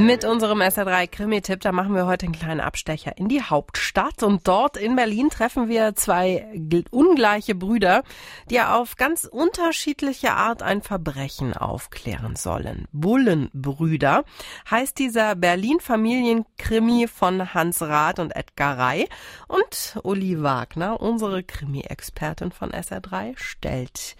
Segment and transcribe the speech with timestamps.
[0.00, 4.22] Mit unserem SR3 Krimi-Tipp, da machen wir heute einen kleinen Abstecher in die Hauptstadt.
[4.22, 6.46] Und dort in Berlin treffen wir zwei
[6.90, 8.02] ungleiche Brüder,
[8.48, 12.88] die auf ganz unterschiedliche Art ein Verbrechen aufklären sollen.
[12.92, 14.24] Bullenbrüder
[14.70, 19.06] heißt dieser Berlin-Familienkrimi von Hans Rath und Edgar Rey.
[19.48, 24.16] Und Uli Wagner, unsere Krimi-Expertin von SR3, stellt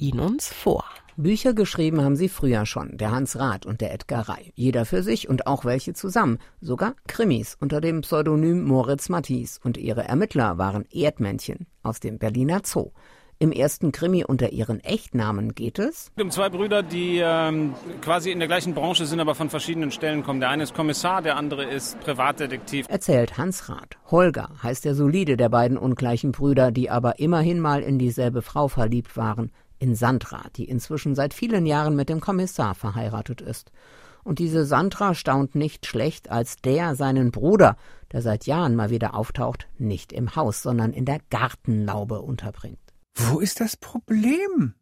[0.00, 0.84] ihn uns vor.
[1.16, 4.52] Bücher geschrieben haben sie früher schon, der Hans Rath und der Edgar Rey.
[4.54, 6.38] Jeder für sich und auch welche zusammen.
[6.60, 9.60] Sogar Krimis unter dem Pseudonym Moritz Matthis.
[9.62, 12.92] Und ihre Ermittler waren Erdmännchen aus dem Berliner Zoo.
[13.38, 18.38] Im ersten Krimi unter ihren Echtnamen geht es um zwei Brüder, die ähm, quasi in
[18.38, 20.40] der gleichen Branche sind, aber von verschiedenen Stellen kommen.
[20.40, 22.86] Der eine ist Kommissar, der andere ist Privatdetektiv.
[22.90, 23.96] Erzählt Hans Rath.
[24.10, 28.68] Holger heißt der solide der beiden ungleichen Brüder, die aber immerhin mal in dieselbe Frau
[28.68, 29.50] verliebt waren
[29.80, 33.72] in Sandra, die inzwischen seit vielen Jahren mit dem Kommissar verheiratet ist.
[34.22, 37.76] Und diese Sandra staunt nicht schlecht, als der seinen Bruder,
[38.12, 42.78] der seit Jahren mal wieder auftaucht, nicht im Haus, sondern in der Gartenlaube unterbringt.
[43.14, 44.74] Wo ist das Problem?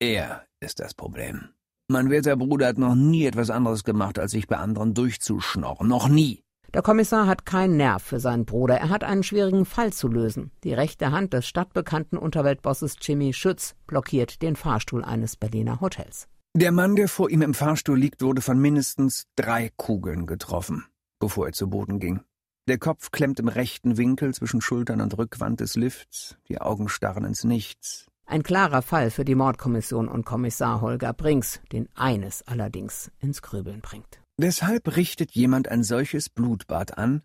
[0.00, 1.50] Er ist das Problem.
[1.88, 5.88] Mein werter Bruder hat noch nie etwas anderes gemacht, als sich bei anderen durchzuschnorren.
[5.88, 6.42] Noch nie.
[6.74, 8.76] Der Kommissar hat keinen Nerv für seinen Bruder.
[8.76, 10.50] Er hat einen schwierigen Fall zu lösen.
[10.64, 16.28] Die rechte Hand des stadtbekannten Unterweltbosses Jimmy Schütz blockiert den Fahrstuhl eines Berliner Hotels.
[16.54, 20.84] Der Mann, der vor ihm im Fahrstuhl liegt, wurde von mindestens drei Kugeln getroffen,
[21.20, 22.20] bevor er zu Boden ging.
[22.68, 27.24] Der Kopf klemmt im rechten Winkel zwischen Schultern und Rückwand des Lifts, die Augen starren
[27.24, 28.06] ins Nichts.
[28.26, 33.80] Ein klarer Fall für die Mordkommission und Kommissar Holger Brinks, den eines allerdings ins Grübeln
[33.80, 34.20] bringt.
[34.40, 37.22] Deshalb richtet jemand ein solches Blutbad an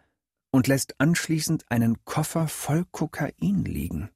[0.52, 4.09] und lässt anschließend einen Koffer voll Kokain liegen.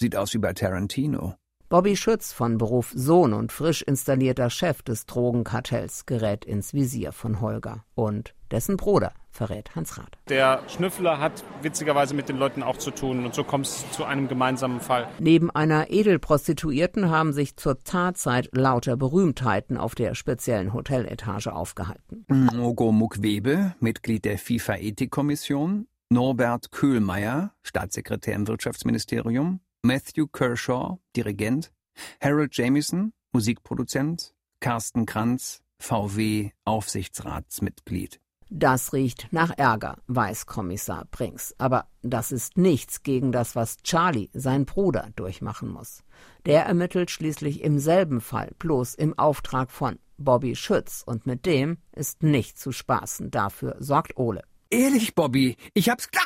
[0.00, 1.36] Sieht aus wie bei Tarantino.
[1.74, 7.40] Bobby Schütz, von Beruf Sohn und frisch installierter Chef des Drogenkartells, gerät ins Visier von
[7.40, 7.84] Holger.
[7.96, 10.16] Und dessen Bruder verrät Hans Rath.
[10.28, 14.04] Der Schnüffler hat witzigerweise mit den Leuten auch zu tun und so kommt es zu
[14.04, 15.08] einem gemeinsamen Fall.
[15.18, 22.24] Neben einer Edelprostituierten haben sich zur Tatzeit lauter Berühmtheiten auf der speziellen Hoteletage aufgehalten.
[22.28, 31.70] Mogo Mukwebe, Mitglied der FIFA-Ethikkommission, Norbert Köhlmeier, Staatssekretär im Wirtschaftsministerium, Matthew Kershaw, Dirigent,
[32.18, 38.18] Harold Jamieson, Musikproduzent, Carsten Kranz, VW-Aufsichtsratsmitglied.
[38.48, 41.54] Das riecht nach Ärger, weiß Kommissar Brinks.
[41.58, 46.02] Aber das ist nichts gegen das, was Charlie, sein Bruder, durchmachen muss.
[46.46, 51.02] Der ermittelt schließlich im selben Fall, bloß im Auftrag von Bobby Schütz.
[51.04, 53.30] Und mit dem ist nicht zu spaßen.
[53.30, 54.44] Dafür sorgt Ole.
[54.70, 56.24] Ehrlich, Bobby, ich hab's klar.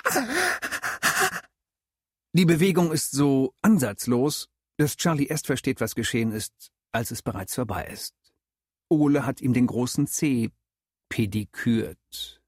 [2.33, 7.55] Die Bewegung ist so ansatzlos, dass Charlie erst versteht, was geschehen ist, als es bereits
[7.55, 8.15] vorbei ist.
[8.91, 10.51] Ole hat ihm den großen C
[11.09, 12.43] pedikürt.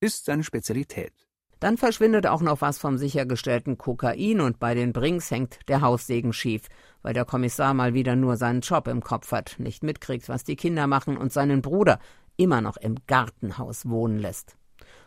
[0.00, 1.12] Ist seine Spezialität.
[1.58, 6.32] Dann verschwindet auch noch was vom sichergestellten Kokain und bei den Brinks hängt der Haussegen
[6.32, 6.68] schief,
[7.02, 10.56] weil der Kommissar mal wieder nur seinen Job im Kopf hat, nicht mitkriegt, was die
[10.56, 11.98] Kinder machen und seinen Bruder
[12.36, 14.56] immer noch im Gartenhaus wohnen lässt.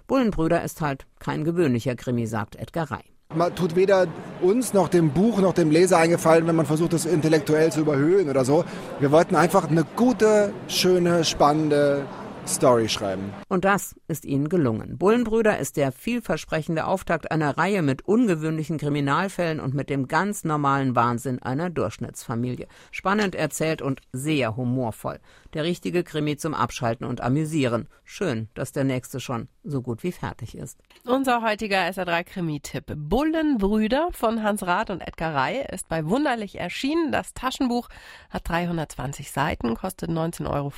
[0.07, 3.16] Bullenbrüder ist halt kein gewöhnlicher Krimi, sagt Edgar Rey.
[3.35, 4.07] Man tut weder
[4.41, 8.29] uns noch dem Buch noch dem Leser eingefallen, wenn man versucht, das intellektuell zu überhöhen
[8.29, 8.63] oder so.
[9.01, 12.05] Wir wollten einfach eine gute, schöne, spannende
[12.47, 13.33] Story schreiben.
[13.49, 14.97] Und das ist ihnen gelungen.
[14.97, 20.95] Bullenbrüder ist der vielversprechende Auftakt einer Reihe mit ungewöhnlichen Kriminalfällen und mit dem ganz normalen
[20.95, 22.67] Wahnsinn einer Durchschnittsfamilie.
[22.91, 25.19] Spannend erzählt und sehr humorvoll.
[25.53, 27.87] Der richtige Krimi zum Abschalten und Amüsieren.
[28.03, 30.79] Schön, dass der nächste schon so gut wie fertig ist.
[31.05, 32.93] Unser heutiger SR3-Krimi-Tipp.
[32.95, 37.11] Bullenbrüder von Hans Rath und Edgar Rey ist bei Wunderlich erschienen.
[37.11, 37.89] Das Taschenbuch
[38.29, 40.71] hat 320 Seiten, kostet 19,95 Euro.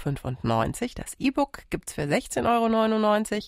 [0.95, 3.41] Das E-Book gibt's für 16,99 Euro.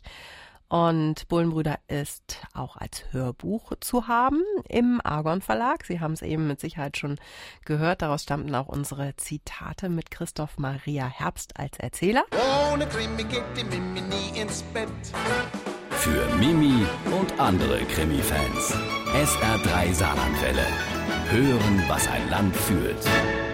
[0.72, 5.84] Und Bullenbrüder ist auch als Hörbuch zu haben im Argon Verlag.
[5.86, 7.18] Sie haben es eben mit Sicherheit schon
[7.66, 8.02] gehört.
[8.02, 12.24] Daraus stammten auch unsere Zitate mit Christoph Maria Herbst als Erzähler.
[12.72, 14.88] Ohne Krimi geht die Mimi nie ins Bett.
[15.90, 16.86] Für Mimi
[17.20, 18.74] und andere Krimi-Fans.
[19.14, 20.66] SR3 Saarlandwelle.
[21.32, 23.51] Hören, was ein Land fühlt.